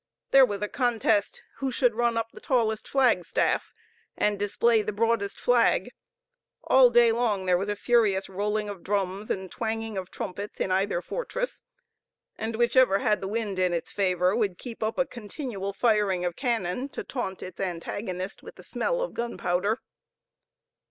[0.31, 3.71] There was a contest who should run up the tallest flag staff
[4.17, 5.91] and display the broadest flag;
[6.63, 10.71] all day long there was a furious rolling of drums and twanging of trumpets in
[10.71, 11.61] either fortress,
[12.35, 16.35] and, whichever had the wind in its favor, would keep up a continual firing of
[16.35, 19.81] cannon, to taunt its antagonist with the smell of gunpowder.